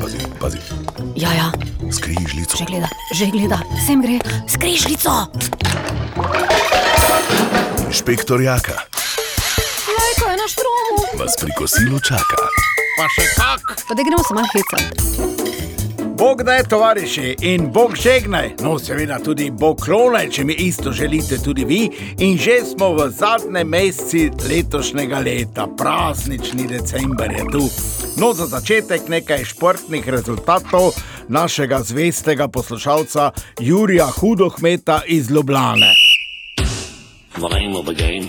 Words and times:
Pazi, 0.00 0.18
pazi, 0.40 0.58
Ja, 1.14 1.30
ja, 1.32 1.48
skrižljico. 1.92 2.56
že 2.58 2.64
gleda, 2.64 2.88
že 3.14 3.26
gleda, 3.26 3.58
sem 3.86 4.02
gre, 4.02 4.18
skrižljico. 4.48 5.10
Inšpektor 7.86 8.40
Jaka 8.40 8.72
Lajko 9.88 10.24
je 10.26 10.36
na 10.36 10.46
štromu. 10.48 10.96
vas 11.14 11.34
pri 11.40 11.50
kosilu 11.54 12.00
čaka. 12.00 12.36
Pa 12.98 13.06
še 13.08 13.24
kak. 13.36 13.62
Pa 13.88 13.94
da 13.94 14.02
gremo 14.02 14.22
se 14.22 14.34
malo 14.34 14.48
hecati. 14.50 15.35
Bog 16.18 16.42
da 16.42 16.52
je 16.52 16.68
tovariši 16.68 17.36
in 17.40 17.72
Bog 17.72 17.96
žegnaj, 17.96 18.50
no 18.62 18.78
seveda 18.78 19.18
tudi 19.18 19.50
Bog 19.50 19.80
klonaj, 19.80 20.28
če 20.30 20.44
mi 20.44 20.54
isto 20.54 20.92
želite 20.92 21.38
tudi 21.44 21.64
vi. 21.64 21.90
In 22.18 22.38
že 22.38 22.50
smo 22.64 22.92
v 22.94 23.10
zadnjem 23.10 23.68
mesecu 23.68 24.48
letošnjega 24.50 25.18
leta, 25.18 25.66
praznični 25.78 26.66
december 26.66 27.30
je 27.32 27.44
tu. 27.52 27.64
No, 28.16 28.32
za 28.32 28.46
začetek 28.46 29.08
nekaj 29.08 29.44
športnih 29.44 30.08
rezultatov 30.08 30.92
našega 31.28 31.82
zvestega 31.82 32.48
poslušalca 32.48 33.30
Jurija 33.60 34.06
Hudohmeta 34.06 35.00
iz 35.06 35.30
Ljubljane. 35.30 35.94
Game. 37.84 38.28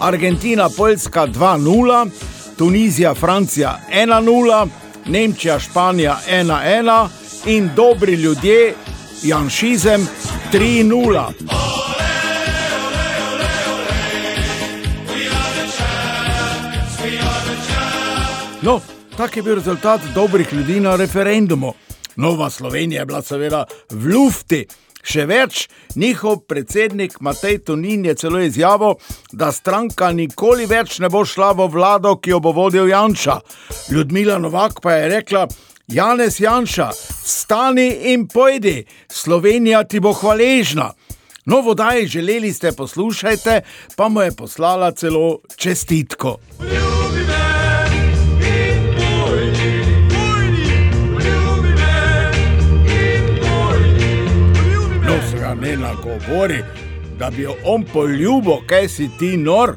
Argentina, 0.00 0.68
Poljska 0.76 1.26
2-0, 1.26 2.10
Tunizija, 2.58 3.14
Francija 3.14 3.78
1-0, 3.92 4.81
Nemčija, 5.06 5.58
Španija 5.58 6.18
1-1 6.30 7.08
in 7.46 7.70
dobri 7.76 8.12
ljudje, 8.12 8.74
Janšizem 9.22 10.08
3-0. 10.52 11.32
No, 18.62 18.80
tak 19.16 19.36
je 19.36 19.42
bil 19.42 19.54
rezultat 19.54 20.00
dobrih 20.14 20.52
ljudi 20.52 20.80
na 20.80 20.96
referendumu. 20.96 21.74
Nova 22.16 22.50
Slovenija 22.50 23.00
je 23.00 23.06
bila 23.06 23.22
seveda 23.22 23.64
v 23.90 24.14
lufti. 24.14 24.66
Še 25.02 25.26
več, 25.26 25.66
njihov 25.98 26.44
predsednik 26.46 27.18
Matej 27.20 27.58
Tonin 27.66 28.04
je 28.06 28.14
celo 28.14 28.38
izjavil, 28.38 28.94
da 29.32 29.50
stranka 29.52 30.12
nikoli 30.14 30.68
več 30.70 31.00
ne 31.02 31.10
bo 31.10 31.24
šla 31.26 31.52
v 31.58 31.66
vlado, 31.74 32.16
ki 32.22 32.30
jo 32.30 32.40
bo 32.40 32.54
vodil 32.54 32.86
Janša. 32.88 33.40
Ljudmila 33.90 34.38
Novak 34.38 34.78
pa 34.82 34.94
je 34.94 35.10
rekla: 35.16 35.46
Janez 35.90 36.38
Janša, 36.40 36.92
stani 37.26 38.14
in 38.14 38.28
pojdi, 38.30 38.84
Slovenija 39.10 39.82
ti 39.84 40.00
bo 40.00 40.14
hvaležna. 40.14 40.92
No, 41.44 41.60
vodaj, 41.60 42.06
želeli 42.06 42.52
ste 42.54 42.70
poslušajte, 42.72 43.60
pa 43.96 44.08
mu 44.08 44.22
je 44.22 44.30
poslala 44.38 44.92
celo 44.94 45.40
čestitko. 45.58 46.38
No, 46.60 47.01
se 55.52 55.60
ga 55.60 55.66
ne 55.66 55.76
nagovori, 55.76 56.64
da 57.18 57.30
bi 57.30 57.42
jo 57.42 57.54
on 57.64 57.84
poljubil, 57.84 58.66
kaj 58.66 58.88
si 58.88 59.10
ti 59.18 59.36
nor. 59.36 59.76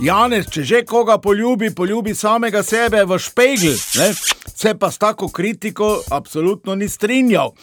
Janez, 0.00 0.46
če 0.50 0.62
že 0.62 0.84
koga 0.84 1.18
poljubi, 1.18 1.70
poljubi 1.74 2.14
samega 2.14 2.62
sebe 2.62 3.04
v 3.04 3.18
špegl. 3.18 3.72
Ne? 3.96 4.12
Se 4.54 4.74
pa 4.74 4.90
s 4.90 4.98
tako 4.98 5.28
kritiko 5.28 6.02
absolutno 6.10 6.74
ni 6.74 6.88
strinjal. 6.88 7.54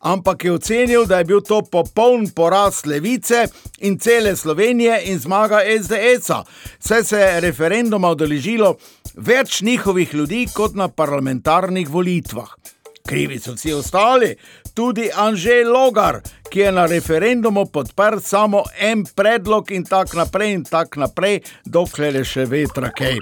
Ampak 0.00 0.44
je 0.44 0.52
ocenil, 0.52 1.06
da 1.06 1.18
je 1.18 1.24
bil 1.24 1.40
to 1.40 1.62
popoln 1.62 2.28
poraz 2.28 2.84
levice 2.86 3.46
in 3.78 3.98
cele 3.98 4.36
Slovenije 4.36 5.00
in 5.06 5.18
zmaga 5.18 5.62
SDS-a. 5.64 6.44
Vse 6.78 7.04
se 7.04 7.18
je 7.18 7.40
referenduma 7.40 8.08
odeležilo 8.08 8.76
več 9.14 9.62
njihovih 9.62 10.14
ljudi 10.14 10.46
kot 10.54 10.74
na 10.74 10.88
parlamentarnih 10.88 11.88
volitvah. 11.88 12.54
Krivi 13.06 13.38
so 13.38 13.52
vsi 13.52 13.72
ostali, 13.72 14.36
tudi 14.74 15.10
Anžel 15.16 15.72
Logar, 15.72 16.20
ki 16.50 16.60
je 16.60 16.72
na 16.72 16.86
referendumu 16.86 17.66
podprl 17.66 18.18
samo 18.20 18.62
en 18.78 19.04
predlog 19.14 19.70
in 19.70 19.84
tako 19.84 20.16
naprej 20.16 20.52
in 20.52 20.64
tako 20.64 21.00
naprej, 21.00 21.40
dokler 21.64 22.16
je 22.16 22.24
še 22.24 22.46
vetra 22.50 22.90
kaj. 22.90 23.18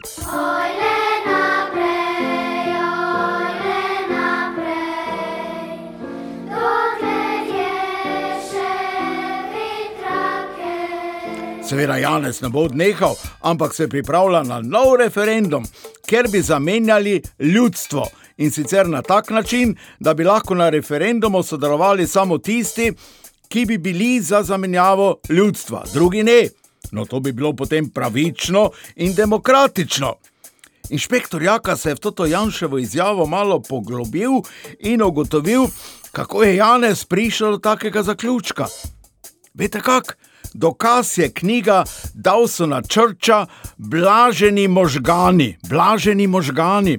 Seveda 11.73 11.97
Janez 11.97 12.43
ne 12.43 12.49
bo 12.53 12.67
odnehal, 12.67 13.15
ampak 13.41 13.75
se 13.75 13.89
pripravlja 13.89 14.43
na 14.43 14.59
nov 14.61 14.97
referendum, 15.01 15.65
ker 16.05 16.29
bi 16.29 16.43
zamenjali 16.43 17.23
ljudstvo. 17.39 18.05
In 18.37 18.51
sicer 18.51 18.89
na 18.89 19.03
tak 19.03 19.31
način, 19.31 19.77
da 20.01 20.15
bi 20.15 20.25
lahko 20.25 20.55
na 20.55 20.71
referendumu 20.71 21.43
sodelovali 21.43 22.07
samo 22.07 22.39
tisti, 22.39 22.93
ki 23.49 23.67
bi 23.67 23.79
bili 23.79 24.21
za 24.21 24.43
zamenjavo 24.43 25.21
ljudstva, 25.29 25.85
drugi 25.93 26.23
ne. 26.23 26.49
No, 26.91 27.05
to 27.05 27.21
bi 27.21 27.33
bilo 27.33 27.53
potem 27.53 27.91
pravično 27.91 28.71
in 28.97 29.15
demokratično. 29.15 30.15
Inšpektor 30.91 31.43
Jaka 31.43 31.77
se 31.77 31.91
je 31.91 31.95
v 31.95 31.99
to 31.99 32.27
Janševo 32.27 32.79
izjavo 32.79 33.27
malo 33.27 33.61
poglobil 33.61 34.31
in 34.81 35.03
ugotovil, 35.03 35.67
kako 36.13 36.43
je 36.43 36.57
Janez 36.57 37.05
prišel 37.05 37.51
do 37.51 37.59
takega 37.59 38.03
zaključka. 38.03 38.67
Veste 39.55 39.81
kak? 39.81 40.19
Dokaz 40.55 41.19
je 41.19 41.33
knjiga 41.33 41.85
Dawsona 42.15 42.83
Churcha 42.89 43.47
Blaženi 43.77 44.69
možgani, 44.69 45.57
blaženi 45.69 46.27
možgani, 46.27 46.99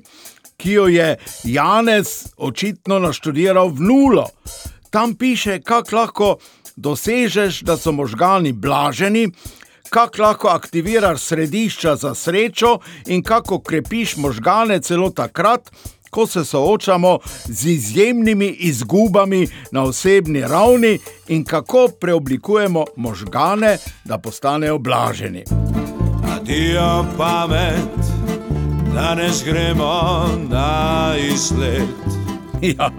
ki 0.63 0.71
jo 0.71 0.87
je 0.87 1.15
Janez 1.43 2.07
očitno 2.37 2.99
naštudiral 2.99 3.67
v 3.67 3.81
nulo. 3.81 4.29
Tam 4.89 5.15
piše, 5.15 5.59
kako 5.61 5.95
lahko 5.95 6.37
dosežeš, 6.75 7.61
da 7.67 7.77
so 7.77 7.91
možgani 7.91 8.53
blaženi, 8.53 9.27
kako 9.89 10.21
lahko 10.21 10.47
aktiviraš 10.47 11.21
središča 11.21 11.95
za 11.95 12.15
srečo 12.15 12.77
in 13.05 13.23
kako 13.23 13.59
krepiš 13.59 14.15
možgane 14.15 14.79
celo 14.79 15.09
takrat, 15.09 15.71
ko 16.09 16.27
se 16.27 16.45
soočamo 16.45 17.19
z 17.45 17.67
izjemnimi 17.67 18.47
izgubami 18.47 19.47
na 19.71 19.83
osebni 19.83 20.41
ravni 20.41 20.99
in 21.27 21.43
kako 21.43 21.87
preoblikujemo 21.99 22.85
možgane, 22.95 23.77
da 24.05 24.17
postanejo 24.17 24.77
blaženi. 24.77 25.43
Adijo 26.35 27.05
pamet, 27.17 28.22
danes 28.93 29.43
gremo 29.45 30.25
na 30.49 31.13
izlet. 31.33 31.89
Ja. 32.77 32.89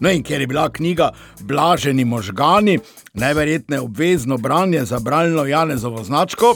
No, 0.00 0.10
in 0.10 0.22
ker 0.22 0.40
je 0.40 0.46
bila 0.46 0.68
knjiga 0.70 1.10
Blaženi 1.40 2.04
možgani, 2.04 2.78
najverjetneje 3.14 3.80
obvezno 3.80 4.36
branje 4.36 4.84
za 4.84 4.98
bralno 4.98 5.44
Janezovo 5.44 6.04
značko, 6.04 6.54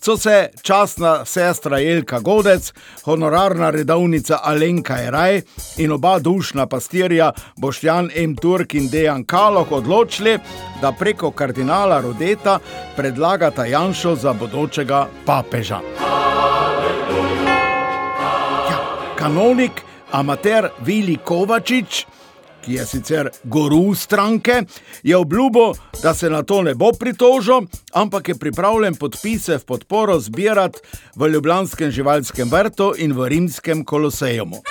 so 0.00 0.16
se 0.16 0.48
časna 0.62 1.24
sestra 1.24 1.78
Jelka 1.78 2.20
Godec, 2.20 2.72
honorarna 3.04 3.70
redovnica 3.70 4.38
Alenka 4.42 5.02
Eraj 5.02 5.40
in 5.76 5.92
oba 5.92 6.18
dušna 6.18 6.66
pastirja 6.66 7.32
Boštjan 7.56 8.10
M. 8.14 8.36
Turk 8.36 8.74
in 8.74 8.88
Dejan 8.88 9.24
Kaloh 9.24 9.72
odločili, 9.72 10.38
da 10.82 10.92
preko 10.92 11.30
kardinala 11.30 12.00
Rodeta 12.00 12.58
predlagata 12.96 13.64
Janšo 13.64 14.14
za 14.14 14.32
bodočega 14.32 15.06
papeža. 15.26 15.80
Kanonik, 19.18 19.82
amater 20.12 20.70
Vili 20.86 21.16
Kovačič, 21.24 22.06
ki 22.62 22.74
je 22.74 22.86
sicer 22.86 23.30
guru 23.44 23.94
stranke, 23.94 24.62
je 25.02 25.16
obljubil, 25.16 25.72
da 26.02 26.14
se 26.14 26.30
na 26.30 26.42
to 26.42 26.62
ne 26.62 26.74
bo 26.74 26.92
pritožil, 26.92 27.66
ampak 27.92 28.28
je 28.28 28.34
pripravljen 28.38 28.94
podpise 28.94 29.58
v 29.58 29.64
podporo 29.64 30.20
zbirati 30.20 30.78
v 31.16 31.32
Ljubljanskem 31.32 31.90
živalskem 31.90 32.50
vrtu 32.50 32.92
in 32.98 33.12
v 33.12 33.28
rimskem 33.28 33.84
kolosejumu. 33.84 34.62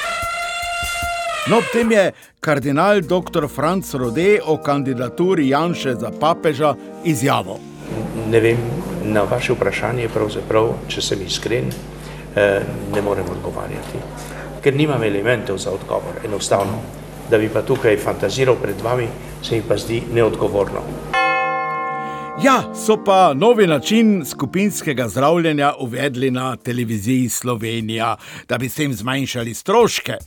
No, 1.48 1.58
ob 1.58 1.68
tem 1.72 1.92
je 1.92 2.12
kardinal 2.40 3.02
dr. 3.02 3.48
Franz 3.48 3.94
Rode 3.96 4.40
o 4.46 4.58
kandidaturi 4.58 5.50
Janše 5.50 5.96
za 5.96 6.12
papeža 6.20 6.76
izjavil. 7.04 7.60
Ne 8.32 8.40
vem, 8.40 8.64
na 9.04 9.24
vaše 9.24 9.56
vprašanje, 9.56 10.10
če 10.88 11.02
sem 11.02 11.22
iskren, 11.24 11.72
eh, 12.36 12.64
ne 12.94 13.02
morem 13.02 13.26
odgovarjati, 13.32 14.04
ker 14.68 14.76
nimam 14.76 15.04
elementov 15.04 15.58
za 15.64 15.72
odgovor. 15.72 16.20
Enostavno, 16.26 16.82
da 17.32 17.38
bi 17.38 17.48
pa 17.50 17.62
tukaj 17.64 17.96
fantaziral 18.04 18.58
pred 18.60 18.82
vami, 18.84 19.08
se 19.44 19.56
mi 19.56 19.64
pa 19.64 19.78
zdi 19.80 20.02
neodgovorno. 20.12 20.84
Ja, 22.44 22.58
so 22.76 22.98
pa 23.04 23.34
novi 23.34 23.68
način 23.68 24.26
skupinskega 24.26 25.08
zdravljenja 25.08 25.74
uvedli 25.80 26.32
na 26.32 26.56
televiziji 26.56 27.30
Slovenija, 27.30 28.18
da 28.50 28.58
bi 28.58 28.70
s 28.70 28.76
tem 28.76 28.94
zmanjšali 28.94 29.54
stroške. 29.54 30.18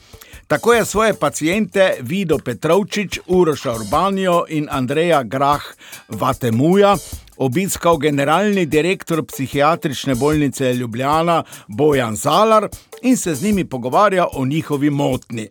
Tako 0.46 0.72
je 0.72 0.84
svoje 0.84 1.14
pacijente 1.14 1.96
Vido 2.00 2.38
Petrovčič, 2.38 3.20
Uroša 3.26 3.72
Urbanijo 3.72 4.44
in 4.48 4.69
Andreja 4.70 5.22
Grah 5.22 5.62
Vatemuja 6.08 6.96
obiskal 7.40 7.98
generalni 7.98 8.66
direktor 8.66 9.25
psihiatrične 9.25 10.14
bolnice 10.14 10.75
Ljubljana 10.75 11.42
Bojan 11.69 12.16
Zalar 12.16 12.69
in 13.02 13.16
se 13.16 13.34
z 13.34 13.44
njimi 13.44 13.64
pogovarjal 13.64 14.28
o 14.32 14.46
njihovi 14.46 14.90
motni. 14.90 15.48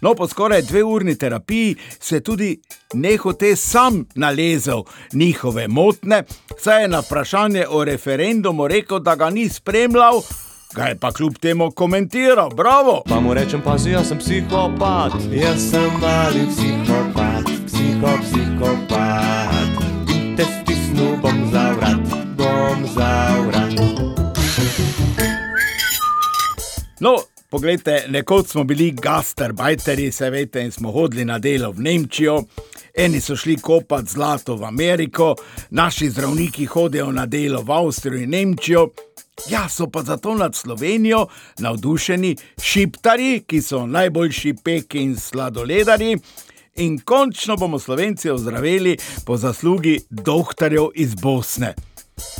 No, 0.00 0.14
po 0.14 0.28
skoraj 0.28 0.62
dveurni 0.62 1.18
terapiji 1.18 1.76
se 2.00 2.16
je 2.16 2.20
tudi 2.20 2.60
nehote 2.94 3.56
sam 3.56 4.04
nalezel 4.14 4.82
njihove 5.12 5.68
motne, 5.68 6.22
saj 6.58 6.82
je 6.82 6.88
na 6.88 7.00
vprašanje 7.00 7.66
o 7.68 7.84
referendumu 7.84 8.68
rekel, 8.68 8.98
da 8.98 9.14
ga 9.14 9.30
ni 9.30 9.48
spremljal, 9.48 10.22
ga 10.74 10.84
je 10.84 10.96
pa 10.98 11.12
kljub 11.12 11.38
temu 11.38 11.70
komentiral. 11.70 12.50
Bravo! 12.50 13.02
Pa 13.08 13.20
mu 13.20 13.34
rečem, 13.34 13.62
pazi, 13.62 13.90
jaz 13.90 14.08
sem 14.08 14.18
psihopat. 14.18 15.12
Jaz 15.32 15.70
sem 15.70 15.90
mali 16.00 16.46
psihopat, 16.50 17.44
psiho, 17.66 18.18
psihopat. 18.22 19.82
In 20.14 20.36
te 20.36 20.44
No, 27.00 27.16
poglejte, 27.50 28.04
nekoč 28.08 28.46
smo 28.46 28.64
bili 28.64 28.90
gastarbajteri, 28.90 30.12
se 30.12 30.30
veste, 30.30 30.62
in 30.62 30.70
smo 30.70 30.92
hodili 30.92 31.24
na 31.24 31.38
delo 31.38 31.70
v 31.70 31.80
Nemčijo. 31.80 32.42
Eni 32.94 33.20
so 33.20 33.36
šli 33.36 33.56
kopati 33.56 34.12
zlato 34.12 34.56
v 34.56 34.64
Ameriko, 34.64 35.34
naši 35.70 36.10
zdravniki 36.10 36.66
hodijo 36.66 37.12
na 37.12 37.26
delo 37.26 37.62
v 37.62 37.72
Avstrijo 37.72 38.22
in 38.22 38.30
Nemčijo. 38.30 38.88
Ja, 39.50 39.68
so 39.68 39.86
pa 39.86 40.02
zato 40.02 40.34
nad 40.34 40.54
Slovenijo 40.54 41.26
navdušeni 41.58 42.36
šiptari, 42.62 43.44
ki 43.46 43.62
so 43.62 43.86
najboljši 43.86 44.54
peki 44.64 44.98
in 44.98 45.16
sladoledari. 45.16 46.16
In 46.76 46.98
končno 46.98 47.56
bomo 47.56 47.78
Slovenci 47.78 48.30
ozdravili 48.30 48.96
po 49.26 49.36
zaslugi 49.36 50.00
doktorjev 50.10 50.90
iz 50.94 51.14
Bosne. 51.14 51.74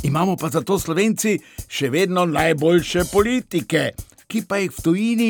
Imamo 0.03 0.35
pa 0.35 0.49
zato 0.49 0.79
Slovenci 0.79 1.39
še 1.67 1.89
vedno 1.89 2.25
najboljše 2.25 3.03
politike, 3.13 3.91
ki 4.29 4.43
pa 4.45 4.59
jih 4.61 4.69
v 4.69 4.83
tujini 4.85 5.29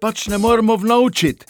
pač 0.00 0.28
ne 0.30 0.38
moremo 0.38 0.76
vnaučiti. 0.78 1.46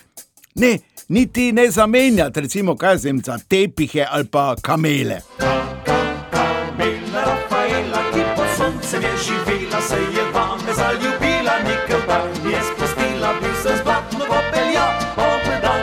Ne, 0.57 0.79
niti 1.09 1.53
ne 1.53 1.71
zamenjati, 1.71 2.41
recimo, 2.41 2.77
kaj 2.77 2.97
zem 3.05 3.21
za 3.25 3.37
tepihe 3.49 4.07
ali 4.09 4.25
pa 4.25 4.57
kamele. 4.63 5.21
Kamila 5.39 7.23
Rafaela, 7.29 8.01
ki 8.13 8.25
po 8.37 8.45
soncem 8.57 9.03
je 9.03 9.15
živela, 9.27 9.81
se 9.81 10.01
je 10.17 10.25
vame 10.33 10.73
zaljubila, 10.81 11.59
nekaj 11.69 12.01
pa 12.07 12.19
je 12.49 12.61
spustila, 12.71 13.35
bi 13.41 13.53
se 13.63 13.77
zblatno 13.83 14.25
popelja, 14.33 14.87
povedal, 15.17 15.81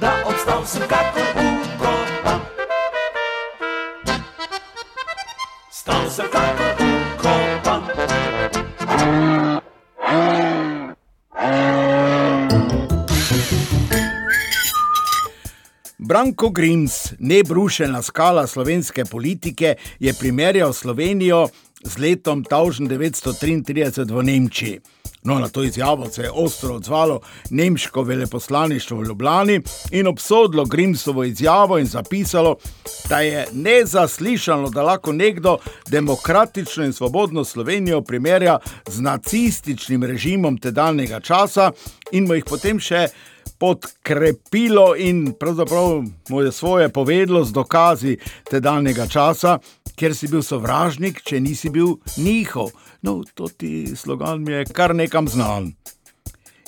da 0.00 0.12
obstal 0.28 0.66
sem 0.66 0.84
kakor 0.88 1.32
ukopan. 1.48 2.40
Stal 5.70 6.10
sem 6.10 6.28
kakor 6.32 6.55
Branko 16.06 16.50
Grims, 16.50 17.12
nebrušena 17.18 18.02
skala 18.02 18.46
slovenske 18.46 19.04
politike, 19.04 19.74
je 19.98 20.14
primerjal 20.14 20.72
Slovenijo 20.72 21.48
z 21.82 21.98
letom 21.98 22.44
1933 22.44 24.14
v 24.14 24.22
Nemčiji. 24.22 24.80
No, 25.24 25.38
na 25.38 25.48
to 25.48 25.64
izjavo 25.64 26.10
se 26.10 26.22
je 26.22 26.30
ostro 26.30 26.74
odzvalo 26.74 27.20
nemško 27.50 28.02
veleposlaništvo 28.02 28.98
v 28.98 29.04
Ljubljani 29.04 29.60
in 29.90 30.06
obsodilo 30.06 30.64
Grimsovo 30.64 31.24
izjavo 31.24 31.78
in 31.78 31.86
zapisalo, 31.86 32.56
da 33.08 33.20
je 33.20 33.46
nezaslišano, 33.52 34.70
da 34.70 34.82
lahko 34.82 35.12
nekdo 35.12 35.58
demokratično 35.88 36.84
in 36.84 36.92
svobodno 36.92 37.44
Slovenijo 37.44 38.00
primerja 38.00 38.58
z 38.86 39.00
nacističnim 39.00 40.04
režimom 40.04 40.58
tedanjega 40.58 41.20
časa 41.20 41.72
in 42.12 42.26
mu 42.26 42.34
jih 42.34 42.44
potem 42.44 42.80
še 42.80 43.08
podkrepilo 43.58 44.94
in 44.96 45.32
pravzaprav 45.40 46.02
mu 46.28 46.42
je 46.42 46.52
svoje 46.52 46.88
povedalo 46.88 47.44
z 47.44 47.52
dokazi 47.52 48.16
tedanjega 48.50 49.06
časa, 49.06 49.58
ker 49.96 50.14
si 50.14 50.28
bil 50.28 50.42
sovražnik, 50.42 51.22
če 51.24 51.40
nisi 51.40 51.70
bil 51.70 51.96
njihov. 52.16 52.70
No, 53.02 53.22
to 53.34 53.48
ti 53.48 53.96
slogan 53.96 54.42
mi 54.42 54.52
je 54.52 54.64
kar 54.64 54.94
nekam 54.94 55.28
znan. 55.28 55.72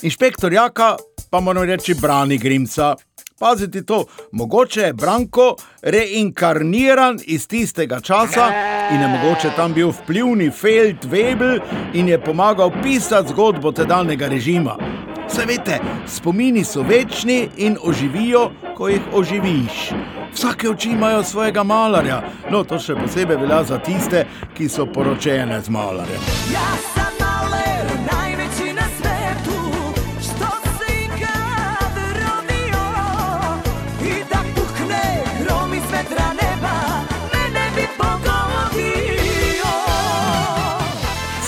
Inšpektor 0.03 0.53
Jaka 0.53 0.97
pa 1.31 1.41
moram 1.41 1.63
reči, 1.63 1.95
brani 1.95 2.39
Grimca. 2.39 2.97
Pazite 3.39 3.83
to, 3.83 4.05
mogoče 4.33 4.81
je 4.81 4.93
Branko 4.93 5.57
reinkarniran 5.83 7.19
iz 7.25 7.47
tistega 7.49 8.01
časa 8.01 8.49
in 8.93 9.01
je 9.01 9.09
mogoče 9.09 9.51
tam 9.57 9.75
bil 9.75 9.93
vplivni 9.95 10.51
Feld 10.51 11.05
Webel 11.05 11.61
in 11.95 12.09
je 12.09 12.25
pomagal 12.25 12.71
pisati 12.83 13.29
zgodbo 13.29 13.73
tedanjega 13.73 14.29
režima. 14.29 14.77
Saj 15.29 15.47
veste, 15.47 15.79
spomini 16.07 16.65
so 16.65 16.83
večni 16.83 17.49
in 17.57 17.77
oživijo, 17.83 18.51
ko 18.77 18.89
jih 18.89 19.03
oživiš. 19.13 19.91
Vsake 20.35 20.69
oči 20.69 20.91
imajo 20.91 21.23
svojega 21.25 21.63
malarja, 21.63 22.23
no 22.51 22.65
to 22.65 22.79
še 22.79 22.97
posebej 22.97 23.37
velja 23.37 23.63
za 23.65 23.79
tiste, 23.79 24.25
ki 24.57 24.69
so 24.69 24.87
poročene 24.87 25.61
z 25.61 25.69
malarjem. 25.71 26.33
Ja 26.53 27.08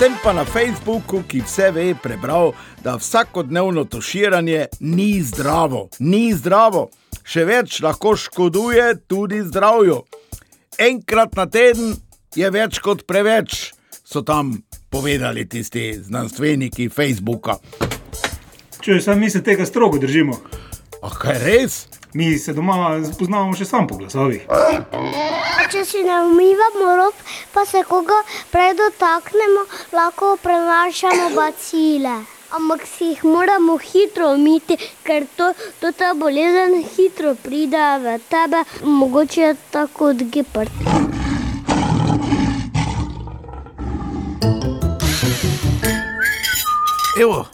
Sem 0.01 0.15
pa 0.25 0.33
na 0.33 0.45
Facebooku, 0.49 1.21
ki 1.29 1.43
vse 1.45 1.67
ve, 1.77 1.95
prebral, 2.03 2.55
da 2.81 2.97
vsakodnevno 2.97 3.85
toširanje 3.85 4.67
ni 4.81 5.21
zdravo, 5.23 5.89
ni 5.99 6.33
zdravo, 6.33 6.87
še 7.21 7.45
več 7.45 7.83
lahko 7.85 8.15
škoduje 8.17 8.95
tudi 9.05 9.43
zdravju. 9.45 9.99
Enkrat 10.81 11.37
na 11.37 11.45
teden 11.53 11.93
je 12.33 12.49
več 12.49 12.81
kot 12.81 13.05
preveč, 13.05 13.75
so 14.01 14.25
tam 14.25 14.55
povedali 14.89 15.45
tisti 15.45 15.93
znanstveniki 16.01 16.89
Facebooka. 16.89 17.59
Če 18.81 19.03
sami 19.05 19.29
se 19.29 19.45
tega 19.45 19.69
strogo 19.69 20.01
držimo, 20.01 20.41
Ah, 21.05 21.13
kaj 21.13 21.45
res? 21.45 21.87
mi 22.15 22.39
se 22.39 22.53
doma 22.57 22.97
spoznavamo 23.05 23.53
še 23.53 23.69
sam 23.69 23.87
po 23.87 24.01
glasovih. 24.01 24.49
Če 25.71 25.85
si 25.87 26.01
ne 26.03 26.17
umivamo 26.27 26.97
rok, 26.99 27.19
pa 27.55 27.63
se 27.63 27.85
koga 27.87 28.17
prej 28.51 28.73
dotaknemo, 28.75 29.61
lahko 29.95 30.33
prenašamo 30.43 31.29
bacile. 31.37 32.15
Ampak 32.59 32.83
si 32.91 33.13
jih 33.13 33.21
moramo 33.23 33.77
hitro 33.79 34.33
umiti, 34.35 34.75
ker 35.07 35.29
to, 35.39 35.53
to 35.79 35.93
ta 35.95 36.11
bolezen 36.19 36.75
hitro 36.97 37.37
pride 37.39 37.85
v 38.03 38.17
tebe, 38.33 38.65
mogoče 38.83 39.41
je 39.45 39.53
tako 39.71 40.11
kot 40.11 40.25
gepard. 40.35 40.75
Evo, 47.21 47.45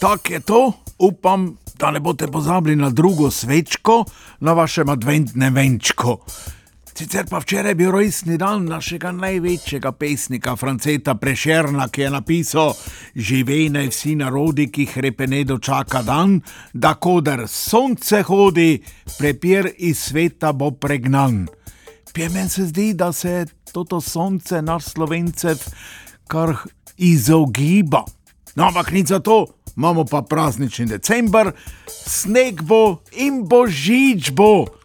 tako 0.00 0.32
je 0.32 0.40
to. 0.40 0.62
Upam, 0.98 1.56
da 1.80 1.90
ne 1.90 2.00
boste 2.00 2.28
pozabili 2.28 2.76
na 2.76 2.90
drugo 2.90 3.30
svečko, 3.30 4.04
na 4.40 4.52
vašem 4.52 4.88
adventnem 4.88 5.54
venčku. 5.54 6.18
Sicer 6.94 7.26
pa 7.26 7.40
včeraj 7.42 7.70
je 7.70 7.74
bil 7.74 7.90
rojstni 7.90 8.36
dan 8.38 8.68
našega 8.70 9.10
največjega 9.12 9.90
pesnika, 9.98 10.52
Franceta 10.56 11.14
Prešerna, 11.14 11.88
ki 11.88 12.00
je 12.00 12.10
napisal: 12.10 12.70
Živej 13.14 13.68
naj 13.74 13.88
vsi 13.90 14.14
narodi, 14.20 14.68
ki 14.70 14.86
hrepene 14.92 15.40
dočaka 15.44 16.04
dan, 16.06 16.36
da 16.72 16.94
koder 16.94 17.48
sonce 17.50 18.22
hodi, 18.22 18.78
prepir 19.18 19.72
iz 19.78 20.04
sveta 20.06 20.52
bo 20.52 20.70
pregnan. 20.70 21.48
Pje 22.12 22.28
meni 22.30 22.48
se 22.48 22.68
zdi, 22.70 22.92
da 22.94 23.10
se 23.12 23.46
toto 23.72 24.00
sonce 24.00 24.62
naš 24.62 24.94
slovencev 24.94 25.66
kar 26.30 26.54
izogiba. 26.96 28.04
No, 28.54 28.68
ampak 28.70 28.94
nič 28.94 29.10
za 29.10 29.18
to, 29.18 29.48
imamo 29.76 30.06
pa 30.06 30.22
praznični 30.22 30.86
decembr, 30.86 31.50
sneg 31.90 32.62
bo 32.62 33.02
in 33.18 33.42
božič 33.50 34.30
bo. 34.30 34.83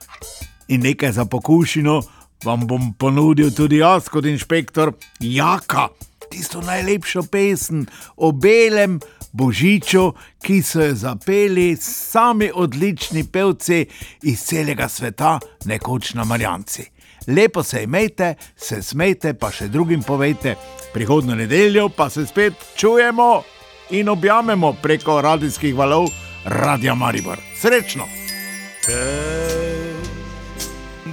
In 0.69 0.81
nekaj 0.81 1.11
za 1.11 1.25
pokušino 1.25 2.01
vam 2.43 2.67
bom 2.67 2.93
ponudil 2.93 3.51
tudi 3.51 3.77
jaz, 3.77 4.09
kot 4.09 4.25
inšpektor 4.25 4.93
Jaka, 5.19 5.87
tisto 6.29 6.61
najlepšo 6.61 7.23
pesem 7.31 7.85
o 8.15 8.31
belem 8.31 8.99
božiču, 9.31 10.13
ki 10.41 10.61
so 10.61 10.81
jo 10.81 10.95
zapeli 10.95 11.75
sami 11.81 12.51
odlični 12.53 13.23
pevci 13.23 13.85
iz 14.23 14.45
celega 14.45 14.89
sveta, 14.89 15.39
nekoč 15.65 16.13
na 16.13 16.23
Marjanci. 16.23 16.85
Lepo 17.27 17.63
se 17.63 17.83
imejte, 17.83 18.35
se 18.55 18.81
smejte, 18.81 19.33
pa 19.33 19.51
še 19.51 19.67
drugim 19.67 20.03
povejte. 20.03 20.55
Prihodno 20.93 21.35
nedeljo 21.35 21.89
pa 21.89 22.09
se 22.09 22.25
spet 22.25 22.53
čujemo 22.77 23.43
in 23.89 24.09
objamemo 24.09 24.73
preko 24.81 25.21
radijskih 25.21 25.75
valov 25.75 26.09
Radia 26.45 26.95
Maribor. 26.95 27.37
Srečno! 27.61 28.05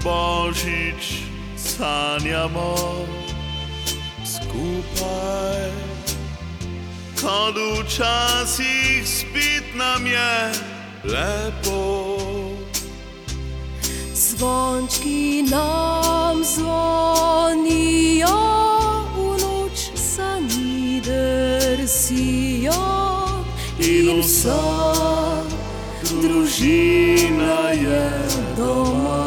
Božič 0.06 1.26
sanjamo 1.58 3.02
skupaj. 4.22 5.66
Kad 7.18 7.58
včasih 7.58 9.02
spet 9.02 9.66
nam 9.74 10.06
je 10.06 10.52
lepo. 11.10 12.06
Zvončki 14.14 15.42
nam 15.50 16.44
zvonijo, 16.44 18.38
v 19.10 19.18
noč 19.42 19.90
sani 19.98 21.02
drsijo 21.02 22.86
in 23.82 24.22
vsa 24.22 24.62
družina 26.22 27.74
je 27.74 28.06
doma. 28.54 29.25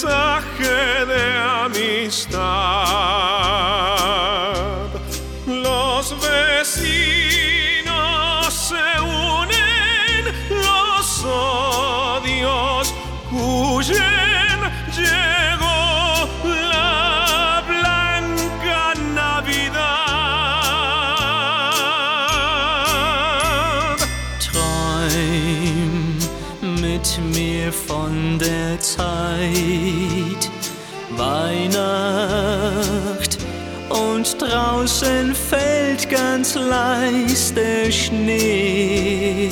Mensaje 0.00 1.06
de 1.06 1.38
amistad. 1.64 3.37
Mit 26.98 27.20
mir 27.36 27.72
von 27.72 28.38
der 28.38 28.78
Zeit. 28.80 30.50
Weihnacht 31.16 31.78
und 33.88 34.36
draußen 34.40 35.32
fällt 35.34 36.10
ganz 36.10 36.56
leis 36.56 37.54
der 37.54 37.92
Schnee. 37.92 39.50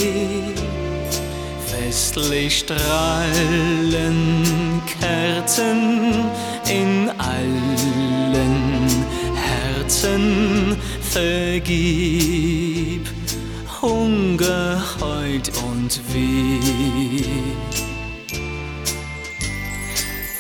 Festlich 1.66 2.58
strahlen 2.58 4.44
Kerzen 5.00 6.24
in 6.68 7.10
allen 7.18 9.06
Herzen. 9.34 10.76
Vergib 11.00 13.06
Hunger 13.82 14.80
heut 15.00 15.52
und 15.68 16.00
weh. 16.08 16.60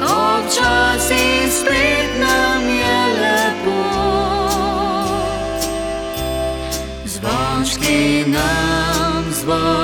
ko 0.00 0.16
včasih 0.48 1.52
spet 1.52 2.10
nam 2.20 2.64
je 2.64 3.00
lepo. 3.20 3.84
Zvončki 7.04 8.24
nam 8.32 9.24
zvonijo, 9.28 9.83